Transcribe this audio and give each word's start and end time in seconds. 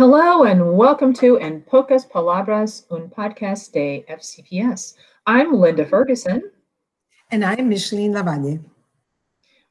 Hello 0.00 0.44
and 0.44 0.78
welcome 0.78 1.12
to 1.12 1.38
En 1.40 1.60
Pocas 1.60 2.08
Palabras, 2.10 2.86
un 2.90 3.10
podcast 3.10 3.70
de 3.74 4.02
FCPS. 4.08 4.94
I'm 5.26 5.52
Linda 5.52 5.84
Ferguson. 5.84 6.40
And 7.30 7.44
I'm 7.44 7.68
Micheline 7.68 8.14
Lavalle. 8.14 8.60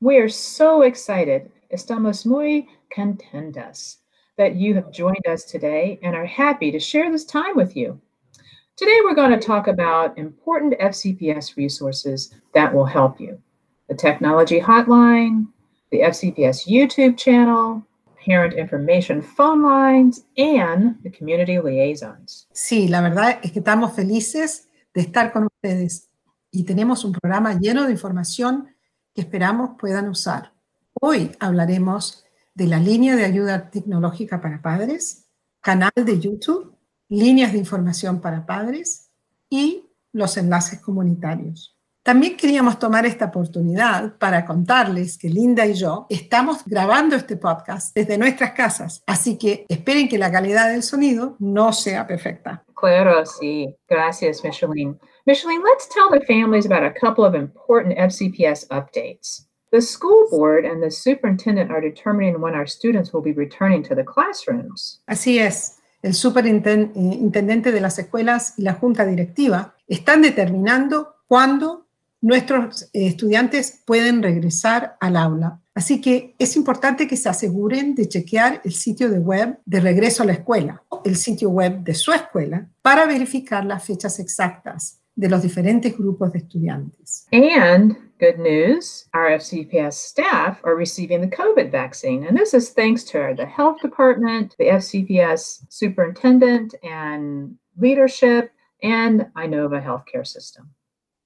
We 0.01 0.17
are 0.17 0.29
so 0.29 0.83
excited, 0.83 1.49
estamos 1.73 2.27
muy 2.27 2.67
contentas 2.95 3.95
that 4.37 4.55
you 4.55 4.75
have 4.75 4.91
joined 4.91 5.25
us 5.27 5.45
today 5.45 5.99
and 6.03 6.15
are 6.15 6.27
happy 6.27 6.69
to 6.73 6.79
share 6.79 7.11
this 7.11 7.25
time 7.25 7.55
with 7.55 7.75
you. 7.75 7.99
Today, 8.77 8.99
we're 9.03 9.15
going 9.15 9.31
to 9.31 9.47
talk 9.47 9.65
about 9.65 10.15
important 10.15 10.77
FCPS 10.79 11.57
resources 11.57 12.35
that 12.53 12.71
will 12.71 12.85
help 12.85 13.19
you 13.19 13.41
the 13.87 13.95
Technology 13.95 14.61
Hotline, 14.61 15.47
the 15.89 16.01
FCPS 16.01 16.67
YouTube 16.67 17.17
channel, 17.17 17.83
parent 18.29 18.53
information 18.57 19.23
phone 19.23 19.63
lines, 19.63 20.23
and 20.37 21.01
the 21.01 21.11
community 21.11 21.57
liaisons. 21.57 22.47
Sí, 22.53 22.87
la 22.87 23.01
verdad 23.01 23.39
es 23.41 23.51
que 23.51 23.59
estamos 23.59 23.93
felices 23.93 24.69
de 24.93 25.01
estar 25.01 25.33
con 25.33 25.45
ustedes 25.45 26.09
y 26.51 26.63
tenemos 26.63 27.03
un 27.03 27.13
programa 27.13 27.59
lleno 27.59 27.85
de 27.85 27.91
información 27.91 28.67
que 29.15 29.21
esperamos 29.21 29.71
puedan 29.79 30.07
usar. 30.07 30.53
Hoy 31.01 31.31
hablaremos 31.39 32.23
de 32.53 32.67
la 32.67 32.77
línea 32.77 33.15
de 33.15 33.25
ayuda 33.25 33.71
tecnológica 33.71 34.41
para 34.41 34.61
padres, 34.61 35.25
canal 35.59 35.91
de 35.95 36.19
YouTube, 36.19 36.75
líneas 37.07 37.51
de 37.51 37.57
información 37.57 38.21
para 38.21 38.45
padres 38.45 39.09
y 39.49 39.85
los 40.11 40.37
enlaces 40.37 40.79
comunitarios. 40.79 41.78
También 42.09 42.37
queríamos 42.37 42.79
tomar 42.79 43.05
esta 43.05 43.25
oportunidad 43.25 44.17
para 44.17 44.43
contarles 44.43 45.15
que 45.15 45.29
Linda 45.29 45.67
y 45.67 45.75
yo 45.75 46.07
estamos 46.09 46.65
grabando 46.65 47.15
este 47.15 47.37
podcast 47.37 47.93
desde 47.93 48.17
nuestras 48.17 48.53
casas, 48.53 49.03
así 49.05 49.37
que 49.37 49.67
esperen 49.69 50.09
que 50.09 50.17
la 50.17 50.31
calidad 50.31 50.71
del 50.71 50.81
sonido 50.81 51.35
no 51.37 51.71
sea 51.71 52.07
perfecta. 52.07 52.63
Claro, 52.73 53.23
sí. 53.27 53.75
Gracias, 53.87 54.43
Micheline. 54.43 54.97
Micheline, 55.27 55.61
let's 55.61 55.87
tell 55.87 56.09
the 56.09 56.25
families 56.25 56.65
about 56.65 56.83
a 56.83 56.91
couple 56.99 57.23
of 57.23 57.35
important 57.35 57.95
FCPS 57.95 58.67
updates. 58.69 59.47
The 59.71 59.79
school 59.79 60.31
board 60.31 60.65
and 60.65 60.81
the 60.81 60.89
superintendent 60.89 61.69
are 61.69 61.79
determining 61.79 62.41
when 62.41 62.55
our 62.55 62.65
students 62.65 63.13
will 63.13 63.21
be 63.21 63.33
returning 63.33 63.83
to 63.83 63.93
the 63.93 64.03
classrooms. 64.03 65.03
Así 65.05 65.37
es. 65.37 65.77
El 66.01 66.15
superintendente 66.15 67.71
de 67.71 67.81
las 67.81 67.99
escuelas 67.99 68.55
y 68.57 68.63
la 68.63 68.73
junta 68.73 69.05
directiva 69.05 69.75
están 69.87 70.23
determinando 70.23 71.17
cuándo 71.27 71.85
nuestros 72.21 72.89
estudiantes 72.93 73.81
pueden 73.85 74.21
regresar 74.21 74.97
al 74.99 75.15
aula. 75.15 75.61
Así 75.73 76.01
que 76.01 76.35
es 76.37 76.55
importante 76.55 77.07
que 77.07 77.15
se 77.15 77.29
aseguren 77.29 77.95
de 77.95 78.09
chequear 78.09 78.61
el 78.65 78.73
sitio 78.73 79.09
web 79.09 79.59
de 79.65 79.79
regreso 79.79 80.23
a 80.23 80.25
la 80.25 80.33
escuela, 80.33 80.83
el 81.05 81.15
sitio 81.15 81.49
web 81.49 81.79
de 81.83 81.93
su 81.93 82.11
escuela, 82.11 82.69
para 82.81 83.05
verificar 83.05 83.65
las 83.65 83.85
fechas 83.85 84.19
exactas 84.19 84.99
de 85.15 85.29
los 85.29 85.41
diferentes 85.41 85.97
grupos 85.97 86.31
de 86.31 86.39
estudiantes. 86.39 87.27
And 87.31 87.95
good 88.19 88.39
news, 88.39 89.07
our 89.13 89.29
FCPS 89.29 89.93
staff 89.93 90.59
are 90.63 90.75
receiving 90.75 91.21
the 91.21 91.27
COVID 91.27 91.71
vaccine. 91.71 92.25
And 92.25 92.37
this 92.37 92.53
is 92.53 92.71
thanks 92.71 93.03
to 93.11 93.33
the 93.35 93.45
health 93.45 93.81
department, 93.81 94.55
the 94.57 94.69
FCPS 94.69 95.65
superintendent 95.69 96.75
and 96.83 97.55
leadership, 97.77 98.51
and 98.81 99.27
Inova 99.35 99.81
healthcare 99.83 100.25
system. 100.25 100.69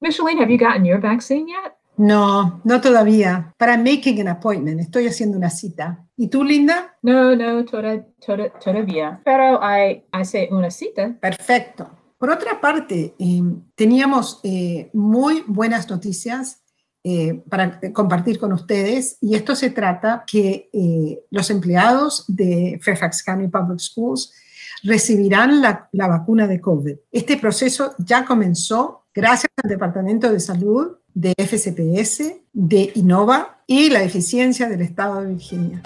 Micheline, 0.04 0.38
have 0.38 0.52
you 0.52 0.58
gotten 0.58 0.84
your 0.84 1.00
vaccine 1.00 1.48
yet? 1.48 1.78
No, 1.96 2.60
no 2.66 2.82
todavía. 2.82 3.54
Para 3.58 3.78
making 3.78 4.20
an 4.20 4.28
appointment, 4.28 4.82
estoy 4.82 5.08
haciendo 5.08 5.38
una 5.38 5.50
cita. 5.50 6.06
¿Y 6.18 6.28
tú, 6.28 6.44
Linda? 6.44 6.98
No, 7.02 7.34
no, 7.38 7.64
toda, 7.64 8.04
toda, 8.26 8.50
todavía. 8.60 9.22
Pero 9.24 9.64
hay, 9.64 10.04
hace 10.12 10.50
una 10.52 10.70
cita. 10.70 11.16
Perfecto. 11.22 11.90
Por 12.18 12.30
otra 12.32 12.60
parte, 12.60 13.16
eh, 13.18 13.42
teníamos 13.76 14.42
eh, 14.44 14.90
muy 14.92 15.46
buenas 15.48 15.90
noticias 15.90 16.62
eh, 17.06 17.42
para 17.50 17.80
compartir 17.94 18.40
con 18.40 18.52
ustedes 18.52 19.18
y 19.22 19.36
esto 19.36 19.56
se 19.56 19.70
trata 19.70 20.26
que 20.28 20.70
eh, 20.74 21.22
los 21.32 21.50
empleados 21.50 22.26
de 22.28 22.78
Fairfax 22.84 23.24
County 23.24 23.48
Public 23.48 23.80
Schools 23.80 24.34
recibirán 24.84 25.62
la, 25.62 25.88
la 25.94 26.08
vacuna 26.08 26.46
de 26.46 26.60
COVID. 26.60 26.96
Este 27.10 27.38
proceso 27.38 27.96
ya 28.00 28.26
comenzó 28.26 29.03
gracias 29.14 29.52
al 29.64 29.70
Departamento 29.70 30.32
de 30.32 30.40
Salud 30.40 30.98
de 31.14 31.34
FCPS, 31.38 32.42
de 32.52 32.92
Innova 32.96 33.64
y 33.68 33.90
la 33.90 34.04
eficiencia 34.04 34.68
del 34.68 34.82
Estado 34.82 35.22
de 35.22 35.28
Virginia. 35.28 35.84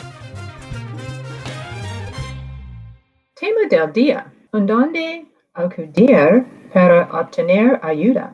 Tema 3.33 3.67
del 3.69 3.91
día. 3.91 4.33
¿En 4.53 4.65
dónde 4.65 5.25
acudir 5.53 6.45
para 6.73 7.09
obtener 7.11 7.79
ayuda? 7.83 8.33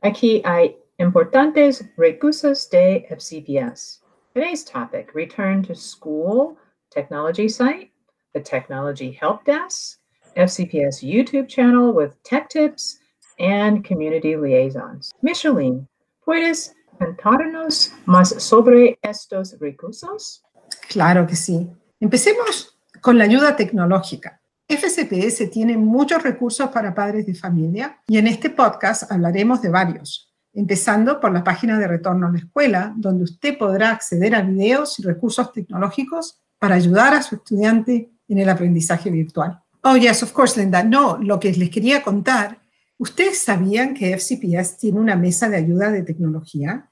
Aquí 0.00 0.42
hay 0.44 0.76
importantes 0.98 1.84
recursos 1.96 2.68
de 2.70 3.06
FCPS. 3.08 4.02
Today's 4.34 4.64
topic, 4.64 5.14
return 5.14 5.62
to 5.62 5.74
school 5.74 6.56
technology 6.90 7.48
site, 7.48 7.92
the 8.34 8.40
technology 8.40 9.12
help 9.12 9.44
desk, 9.44 9.98
FCPS 10.36 11.02
YouTube 11.02 11.48
channel 11.48 11.92
with 11.92 12.20
tech 12.24 12.48
tips, 12.48 12.98
and 13.38 13.86
community 13.86 14.36
liaisons. 14.36 15.12
Micheline, 15.20 15.88
¿puedes 16.24 16.74
contarnos 16.98 17.92
más 18.06 18.30
sobre 18.42 18.98
estos 19.02 19.58
recursos? 19.58 20.42
Claro 20.88 21.26
que 21.26 21.36
sí. 21.36 21.70
Empecemos 22.00 22.78
con 23.00 23.18
la 23.18 23.24
ayuda 23.24 23.56
tecnológica. 23.56 24.40
FCPS 24.68 25.50
tiene 25.50 25.76
muchos 25.76 26.22
recursos 26.22 26.70
para 26.70 26.94
padres 26.94 27.26
de 27.26 27.34
familia 27.34 28.00
y 28.06 28.18
en 28.18 28.26
este 28.26 28.50
podcast 28.50 29.10
hablaremos 29.10 29.60
de 29.60 29.68
varios, 29.68 30.32
empezando 30.54 31.20
por 31.20 31.32
la 31.32 31.44
página 31.44 31.78
de 31.78 31.88
Retorno 31.88 32.28
a 32.28 32.30
la 32.30 32.38
Escuela, 32.38 32.94
donde 32.96 33.24
usted 33.24 33.58
podrá 33.58 33.90
acceder 33.90 34.34
a 34.34 34.42
videos 34.42 34.98
y 34.98 35.02
recursos 35.02 35.52
tecnológicos 35.52 36.40
para 36.58 36.76
ayudar 36.76 37.12
a 37.12 37.22
su 37.22 37.34
estudiante 37.34 38.10
en 38.28 38.38
el 38.38 38.48
aprendizaje 38.48 39.10
virtual. 39.10 39.60
Oh, 39.82 39.96
yes, 39.96 40.22
of 40.22 40.32
course, 40.32 40.58
Linda. 40.58 40.82
No, 40.84 41.18
lo 41.18 41.40
que 41.40 41.52
les 41.52 41.68
quería 41.68 42.02
contar 42.02 42.61
¿Ustedes 42.98 43.38
sabían 43.38 43.94
que 43.94 44.16
FCPS 44.16 44.78
tiene 44.78 45.00
una 45.00 45.16
mesa 45.16 45.48
de 45.48 45.56
ayuda 45.56 45.90
de 45.90 46.02
tecnología? 46.02 46.88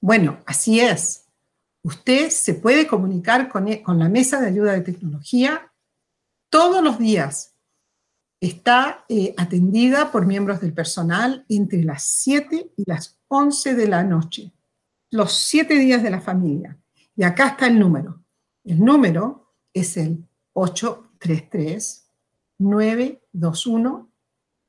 Bueno, 0.00 0.38
así 0.46 0.80
es. 0.80 1.26
Usted 1.82 2.30
se 2.30 2.54
puede 2.54 2.86
comunicar 2.86 3.48
con, 3.48 3.68
e, 3.68 3.82
con 3.82 3.98
la 3.98 4.08
mesa 4.08 4.40
de 4.40 4.48
ayuda 4.48 4.72
de 4.72 4.82
tecnología 4.82 5.72
todos 6.48 6.82
los 6.82 6.98
días. 6.98 7.54
Está 8.40 9.04
eh, 9.08 9.34
atendida 9.36 10.10
por 10.10 10.26
miembros 10.26 10.60
del 10.60 10.72
personal 10.72 11.44
entre 11.48 11.82
las 11.82 12.04
7 12.04 12.72
y 12.76 12.84
las 12.86 13.20
11 13.28 13.74
de 13.74 13.88
la 13.88 14.02
noche, 14.02 14.52
los 15.10 15.32
7 15.32 15.74
días 15.74 16.02
de 16.02 16.10
la 16.10 16.20
familia. 16.20 16.78
Y 17.14 17.22
acá 17.22 17.48
está 17.48 17.66
el 17.68 17.78
número. 17.78 18.24
El 18.64 18.84
número 18.84 19.54
es 19.72 19.96
el 19.96 20.28
833 20.54 22.02
921 22.58 24.11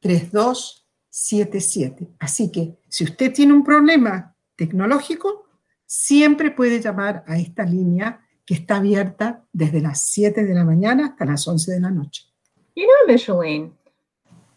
32 0.03 0.85
77. 1.09 2.07
Así 2.19 2.51
que 2.51 2.77
si 2.89 3.03
usted 3.03 3.31
tiene 3.33 3.53
un 3.53 3.63
problema 3.63 4.35
tecnológico, 4.55 5.45
siempre 5.85 6.51
puede 6.51 6.81
llamar 6.81 7.23
a 7.27 7.37
esta 7.37 7.63
línea 7.63 8.21
que 8.45 8.55
está 8.55 8.77
abierta 8.77 9.45
desde 9.53 9.79
las 9.79 10.01
7 10.01 10.43
de 10.43 10.53
la 10.53 10.63
mañana 10.63 11.05
hasta 11.05 11.25
las 11.25 11.47
11 11.47 11.71
de 11.71 11.79
la 11.79 11.91
noche. 11.91 12.23
You 12.75 12.87
know, 12.87 13.13
Micheline, 13.13 13.73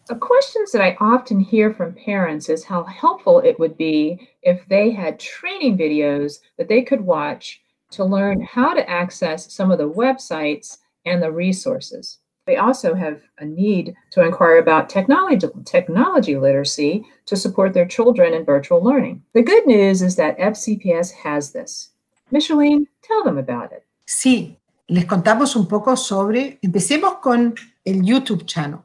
a 0.09 0.15
questions 0.15 0.71
that 0.71 0.81
I 0.81 0.97
often 0.99 1.39
hear 1.39 1.73
from 1.73 1.93
parents 1.93 2.49
is 2.49 2.65
how 2.65 2.83
helpful 2.83 3.39
it 3.39 3.59
would 3.59 3.77
be 3.77 4.29
if 4.41 4.65
they 4.67 4.91
had 4.91 5.19
training 5.19 5.77
videos 5.77 6.39
that 6.57 6.67
they 6.67 6.81
could 6.81 7.01
watch 7.01 7.61
to 7.91 8.03
learn 8.03 8.41
how 8.41 8.73
to 8.73 8.89
access 8.89 9.53
some 9.53 9.71
of 9.71 9.77
the 9.77 9.89
websites 9.89 10.79
and 11.05 11.21
the 11.21 11.31
resources. 11.31 12.19
They 12.47 12.55
also 12.55 12.95
have 12.95 13.21
a 13.39 13.45
need 13.45 13.93
to 14.11 14.23
inquire 14.23 14.57
about 14.57 14.89
technology, 14.89 15.47
technology 15.65 16.37
literacy 16.37 17.03
to 17.25 17.35
support 17.35 17.73
their 17.73 17.85
children 17.85 18.33
in 18.33 18.45
virtual 18.45 18.81
learning. 18.81 19.21
The 19.33 19.43
good 19.43 19.67
news 19.67 20.01
is 20.01 20.15
that 20.15 20.39
FCPS 20.39 21.11
has 21.23 21.51
this. 21.51 21.91
Micheline, 22.31 22.87
tell 23.03 23.23
them 23.25 23.37
about 23.37 23.73
it. 23.73 23.83
Sí, 24.05 24.57
les 24.87 25.05
contamos 25.05 25.57
un 25.57 25.67
poco 25.67 25.97
sobre, 25.97 26.57
empecemos 26.61 27.19
con 27.21 27.53
el 27.83 28.01
YouTube 28.03 28.45
channel. 28.45 28.79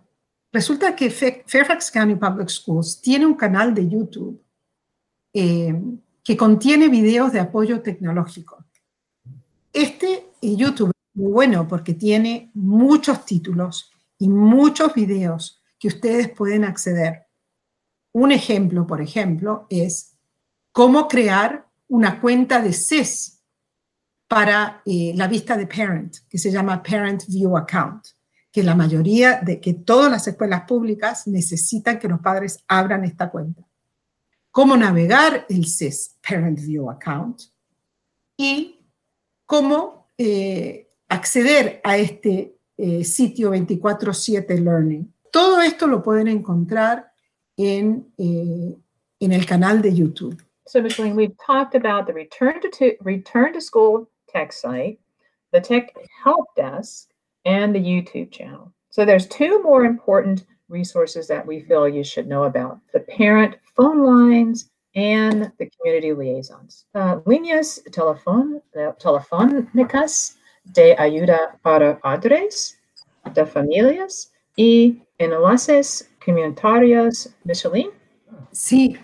Resulta 0.52 0.96
que 0.96 1.08
Fairfax 1.08 1.90
County 1.90 2.16
Public 2.16 2.48
Schools 2.50 3.00
tiene 3.00 3.24
un 3.24 3.34
canal 3.34 3.72
de 3.72 3.88
YouTube 3.88 4.42
eh, 5.32 5.72
que 6.24 6.36
contiene 6.36 6.88
videos 6.88 7.32
de 7.32 7.38
apoyo 7.38 7.80
tecnológico. 7.80 8.64
Este 9.72 10.26
YouTube 10.42 10.92
muy 11.14 11.32
bueno 11.32 11.68
porque 11.68 11.94
tiene 11.94 12.50
muchos 12.54 13.24
títulos 13.24 13.90
y 14.18 14.28
muchos 14.28 14.94
videos 14.94 15.62
que 15.78 15.88
ustedes 15.88 16.30
pueden 16.30 16.64
acceder. 16.64 17.26
Un 18.12 18.32
ejemplo, 18.32 18.86
por 18.86 19.00
ejemplo, 19.00 19.66
es 19.68 20.16
cómo 20.70 21.08
crear 21.08 21.68
una 21.88 22.20
cuenta 22.20 22.60
de 22.62 22.72
CES 22.72 23.42
para 24.28 24.80
eh, 24.86 25.12
la 25.14 25.28
vista 25.28 25.56
de 25.56 25.66
Parent, 25.66 26.16
que 26.28 26.38
se 26.38 26.50
llama 26.50 26.82
Parent 26.82 27.24
View 27.26 27.56
Account. 27.56 28.06
que 28.50 28.62
la 28.62 28.74
mayoría 28.74 29.40
de 29.40 29.58
que 29.58 29.72
todas 29.72 30.10
las 30.10 30.28
escuelas 30.28 30.64
públicas 30.68 31.26
necesitan 31.26 31.98
que 31.98 32.06
los 32.06 32.20
padres 32.20 32.62
abran 32.68 33.02
esta 33.02 33.30
cuenta. 33.30 33.62
Cómo 34.50 34.76
navegar 34.76 35.46
el 35.48 35.64
SIS 35.64 36.18
Parent 36.20 36.60
View 36.60 36.90
Account 36.90 37.40
y 38.36 38.78
cómo 39.46 40.08
eh, 40.18 40.91
acceder 41.12 41.80
a 41.84 41.98
este 41.98 42.56
eh, 42.78 43.04
sitio 43.04 43.50
24/7 43.50 44.58
Learning. 44.58 45.12
Todo 45.30 45.60
esto 45.60 45.86
lo 45.86 46.02
pueden 46.02 46.28
encontrar 46.28 47.12
en, 47.56 48.12
eh, 48.18 48.76
en 49.20 49.32
el 49.32 49.46
canal 49.46 49.82
de 49.82 49.94
YouTube. 49.94 50.42
So, 50.66 50.80
Micheline, 50.80 51.14
we've 51.14 51.36
talked 51.44 51.74
about 51.74 52.06
the 52.06 52.14
return 52.14 52.60
to, 52.62 52.70
to 52.70 52.96
return 53.02 53.52
to 53.52 53.60
school 53.60 54.08
tech 54.28 54.52
site, 54.52 54.98
the 55.52 55.60
tech 55.60 55.94
help 56.24 56.46
desk, 56.56 57.10
and 57.44 57.74
the 57.74 57.80
YouTube 57.80 58.30
channel. 58.30 58.72
So 58.90 59.04
there's 59.04 59.26
two 59.26 59.62
more 59.62 59.84
important 59.84 60.44
resources 60.68 61.26
that 61.28 61.46
we 61.46 61.60
feel 61.60 61.88
you 61.88 62.04
should 62.04 62.26
know 62.26 62.44
about 62.44 62.78
the 62.92 63.00
parent 63.00 63.56
phone 63.76 64.02
lines 64.02 64.70
and 64.94 65.52
the 65.58 65.68
community 65.76 66.12
liaisons. 66.12 66.86
Uh, 66.94 67.16
líneas 67.26 67.82
telefon, 67.90 68.62
telefónicas 68.74 70.36
de 70.64 70.96
ayuda 70.98 71.58
para 71.62 71.98
padres 71.98 72.78
de 73.34 73.46
familias 73.46 74.32
y 74.56 75.02
enlaces 75.18 76.10
comunitarios. 76.24 77.30
Michelin? 77.44 77.90
Sí, 78.50 78.96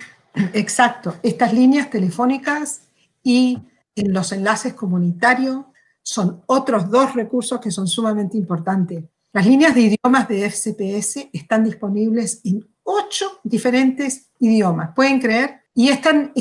exacto. 0.53 1.15
Estas 1.23 1.53
líneas 1.53 1.91
telefónicas 1.91 2.89
y 3.23 3.59
en 3.95 4.13
los 4.13 4.33
enlaces 4.33 4.75
comunitarios 4.75 5.65
son 6.03 6.43
otros 6.47 6.91
dos 6.91 7.15
recursos 7.15 7.61
que 7.61 7.71
son 7.71 7.87
sumamente 7.87 8.37
importantes. 8.37 9.05
Las 9.33 9.47
líneas 9.47 9.75
de 9.75 9.83
idiomas 9.83 10.27
de 10.27 10.49
FCPS 10.49 11.29
están 11.33 11.65
disponibles 11.65 12.41
en 12.45 12.67
ocho 12.83 13.41
diferentes 13.43 14.31
idiomas, 14.39 14.91
pueden 14.95 15.21
creer, 15.21 15.58
y 15.79 15.91
están, 15.91 16.33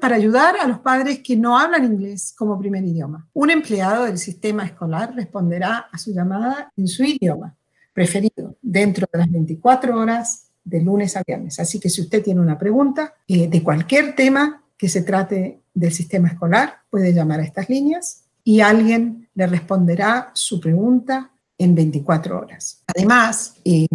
para 0.00 0.14
ayudar 0.14 0.54
a 0.56 0.68
los 0.68 0.78
padres 0.78 1.18
que 1.18 1.34
no 1.34 1.58
hablan 1.58 1.84
inglés 1.84 2.32
como 2.38 2.56
primer 2.60 2.84
idioma. 2.84 3.28
Un 3.32 3.50
empleado 3.50 4.04
del 4.04 4.18
sistema 4.18 4.64
escolar 4.64 5.12
responderá 5.16 5.88
a 5.90 5.98
su 5.98 6.12
llamada 6.12 6.70
en 6.76 6.86
su 6.86 7.02
idioma 7.02 7.56
preferido 7.92 8.56
dentro 8.62 9.08
de 9.12 9.18
las 9.18 9.28
24 9.28 9.98
horas 9.98 10.46
de 10.62 10.80
lunes 10.80 11.16
a 11.16 11.24
viernes. 11.26 11.58
Así 11.58 11.80
que 11.80 11.90
si 11.90 12.02
usted 12.02 12.22
tiene 12.22 12.40
una 12.40 12.56
pregunta 12.56 13.14
eh, 13.26 13.48
de 13.48 13.62
cualquier 13.64 14.14
tema 14.14 14.62
que 14.78 14.88
se 14.88 15.02
trate 15.02 15.62
del 15.74 15.92
sistema 15.92 16.28
escolar, 16.28 16.74
puede 16.88 17.12
llamar 17.12 17.40
a 17.40 17.44
estas 17.44 17.68
líneas 17.68 18.26
y 18.44 18.60
alguien 18.60 19.28
le 19.34 19.48
responderá 19.48 20.30
su 20.34 20.60
pregunta 20.60 21.32
en 21.58 21.74
24 21.74 22.38
horas. 22.38 22.84
Además, 22.86 23.56
eh, 23.64 23.88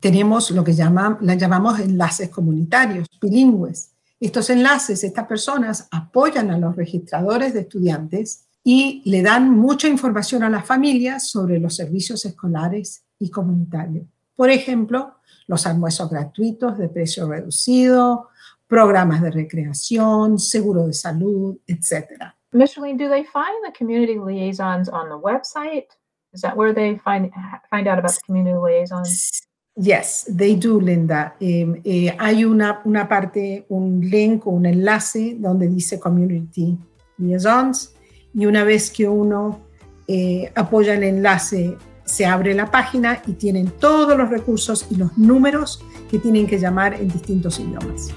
tenemos 0.00 0.50
lo 0.50 0.64
que 0.64 0.72
llama, 0.72 1.18
la 1.20 1.34
llamamos 1.34 1.78
enlaces 1.78 2.30
comunitarios, 2.30 3.06
bilingües. 3.20 3.90
Estos 4.18 4.48
enlaces, 4.48 5.04
estas 5.04 5.26
personas 5.26 5.88
apoyan 5.90 6.50
a 6.50 6.58
los 6.58 6.74
registradores 6.74 7.52
de 7.52 7.60
estudiantes 7.60 8.46
y 8.64 9.02
le 9.04 9.22
dan 9.22 9.50
mucha 9.50 9.88
información 9.88 10.42
a 10.42 10.50
las 10.50 10.64
familias 10.66 11.28
sobre 11.28 11.58
los 11.58 11.76
servicios 11.76 12.24
escolares 12.24 13.04
y 13.18 13.30
comunitarios. 13.30 14.06
Por 14.34 14.50
ejemplo, 14.50 15.16
los 15.46 15.66
almuerzos 15.66 16.10
gratuitos 16.10 16.78
de 16.78 16.88
precio 16.88 17.28
reducido, 17.28 18.28
programas 18.66 19.22
de 19.22 19.30
recreación, 19.30 20.38
seguro 20.38 20.86
de 20.86 20.94
salud, 20.94 21.58
etc. 21.66 22.34
Micheline, 22.52 22.96
do 22.96 23.08
they 23.08 23.24
find 23.24 23.64
the 23.64 23.72
community 23.76 24.18
liaisons 24.18 24.88
on 24.88 25.08
the 25.08 25.18
website? 25.18 25.86
Is 26.32 26.40
that 26.40 26.56
where 26.56 26.74
they 26.74 26.98
find 26.98 27.30
find 27.70 27.86
out 27.86 27.98
about 27.98 28.12
the 28.12 28.20
community 28.26 28.56
liaisons? 28.56 29.45
Yes, 29.76 30.24
they 30.34 30.56
do, 30.56 30.80
Linda. 30.80 31.36
Eh, 31.38 31.80
eh, 31.84 32.16
hay 32.18 32.46
una, 32.46 32.80
una 32.84 33.06
parte, 33.06 33.66
un 33.68 34.00
link 34.00 34.46
o 34.46 34.50
un 34.50 34.64
enlace 34.64 35.36
donde 35.38 35.68
dice 35.68 36.00
Community 36.00 36.78
Liaisons 37.18 37.94
y 38.32 38.46
una 38.46 38.64
vez 38.64 38.90
que 38.90 39.06
uno 39.06 39.60
eh, 40.08 40.50
apoya 40.54 40.94
el 40.94 41.02
enlace, 41.02 41.76
se 42.04 42.24
abre 42.24 42.54
la 42.54 42.70
página 42.70 43.20
y 43.26 43.32
tienen 43.32 43.70
todos 43.78 44.16
los 44.16 44.30
recursos 44.30 44.86
y 44.90 44.94
los 44.94 45.16
números 45.18 45.84
que 46.10 46.18
tienen 46.20 46.46
que 46.46 46.58
llamar 46.58 46.94
en 46.94 47.08
distintos 47.08 47.58
idiomas. 47.58 48.14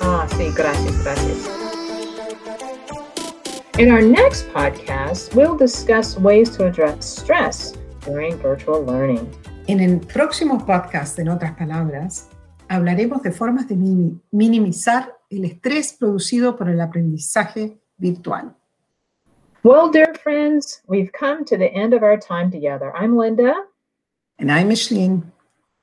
Ah, 0.00 0.26
sí, 0.36 0.46
gracias, 0.56 1.04
gracias. 1.04 1.50
In 3.78 3.90
our 3.90 4.02
next 4.02 4.46
podcast, 4.52 5.34
we'll 5.34 5.56
discuss 5.56 6.16
ways 6.18 6.50
to 6.56 6.66
address 6.66 7.04
stress 7.04 7.74
during 8.06 8.38
virtual 8.38 8.82
learning. 8.84 9.26
En 9.68 9.78
el 9.78 10.00
próximo 10.00 10.66
podcast, 10.66 11.16
en 11.20 11.28
otras 11.28 11.52
palabras, 11.56 12.28
hablaremos 12.68 13.22
de 13.22 13.30
formas 13.30 13.68
de 13.68 13.76
minimizar 14.32 15.16
el 15.30 15.44
estrés 15.44 15.92
producido 15.92 16.56
por 16.56 16.68
el 16.68 16.80
aprendizaje 16.80 17.78
virtual. 17.96 18.56
Well, 19.62 19.88
dear 19.92 20.14
friends, 20.14 20.82
we've 20.88 21.12
come 21.12 21.44
to 21.44 21.56
the 21.56 21.72
end 21.72 21.94
of 21.94 22.02
our 22.02 22.18
time 22.18 22.50
together. 22.50 22.92
I'm 22.96 23.16
Linda. 23.16 23.54
And 24.40 24.50
I'm 24.50 24.68
Micheline. 24.68 25.22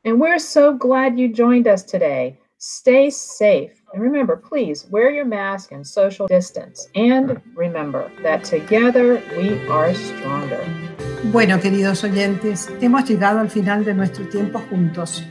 And 0.03 0.19
we're 0.19 0.39
so 0.39 0.73
glad 0.73 1.17
you 1.17 1.29
joined 1.31 1.65
us 1.65 1.83
today. 1.83 2.37
Stay 2.57 3.09
safe. 3.09 3.81
And 3.93 4.03
remember, 4.03 4.35
please 4.35 4.85
wear 4.91 5.09
your 5.09 5.23
mask 5.23 5.71
and 5.71 5.87
social 5.87 6.27
distance. 6.27 6.89
And 6.95 7.41
remember 7.55 8.11
that 8.23 8.43
together 8.43 9.23
we 9.37 9.65
are 9.69 9.93
stronger. 9.93 10.88
Bueno, 11.25 11.60
queridos 11.60 12.06
oyentes, 12.06 12.69
hemos 12.80 13.04
llegado 13.04 13.39
al 13.39 13.50
final 13.50 13.83
de 13.83 13.94
nuestro 13.94 14.27
tiempo 14.30 14.63
juntos. 14.69 15.21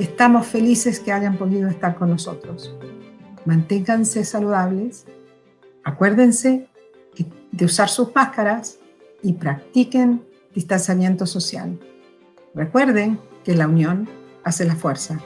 Estamos 0.00 0.44
felices 0.48 0.98
que 0.98 1.12
hayan 1.12 1.38
podido 1.38 1.68
estar 1.68 1.94
con 1.94 2.10
nosotros. 2.10 2.74
Manténganse 3.44 4.24
saludables. 4.24 5.06
Acuérdense 5.84 6.68
de 7.52 7.64
usar 7.64 7.88
sus 7.88 8.12
máscaras 8.12 8.80
y 9.22 9.34
practiquen 9.34 10.24
distanciamiento 10.52 11.26
social. 11.26 11.78
Recuerden 12.52 13.20
que 13.44 13.54
la 13.54 13.68
unión 13.68 14.08
hace 14.42 14.64
la 14.64 14.74
fuerza. 14.74 15.20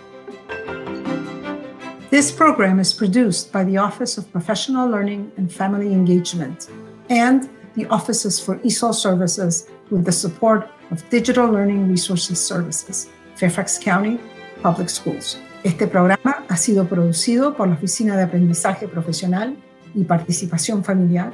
This 2.11 2.31
program 2.31 2.79
is 2.79 2.93
produced 2.93 3.51
by 3.53 3.65
the 3.65 3.79
Office 3.79 4.21
of 4.21 4.27
Professional 4.27 4.91
Learning 4.91 5.33
and 5.39 5.51
Family 5.51 5.95
Engagement 5.95 6.67
and 7.09 7.49
the 7.75 7.87
Offices 7.89 8.39
for 8.39 8.61
ESOL 8.63 8.93
Services 8.93 9.67
with 9.91 10.05
the 10.05 10.13
support 10.13 10.69
of 10.91 11.03
Digital 11.11 11.51
Learning 11.51 11.89
Resources 11.89 12.39
Services, 12.39 13.09
Fairfax 13.37 13.79
County 13.79 14.19
Public 14.63 14.89
Schools. 14.89 15.39
Este 15.65 15.87
programa 15.87 16.45
ha 16.49 16.57
sido 16.57 16.87
producido 16.89 17.57
por 17.57 17.69
la 17.69 17.75
Oficina 17.75 18.17
de 18.17 18.23
Aprendizaje 18.23 18.87
Profesional 18.89 19.57
y 19.95 20.05
Participación 20.05 20.85
Familiar, 20.85 21.33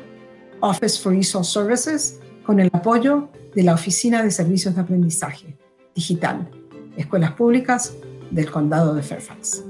Office 0.61 1.01
for 1.01 1.15
ESOL 1.15 1.45
Services, 1.45 2.21
con 2.45 2.61
el 2.61 2.71
apoyo 2.73 3.29
de 3.55 3.63
la 3.63 3.75
Oficina 3.75 4.23
de 4.23 4.31
Servicios 4.31 4.75
de 4.75 4.81
Aprendizaje 4.81 5.57
Digital, 5.95 6.49
Escuelas 6.97 7.33
Públicas 7.33 7.95
del 8.31 8.51
Condado 8.51 8.95
de 8.95 9.03
Fairfax. 9.03 9.65